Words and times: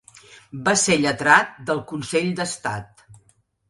Va 0.69 0.73
ser 0.85 0.95
lletrat 1.03 1.53
del 1.69 1.85
Consell 1.95 2.35
d'Estat. 2.43 3.09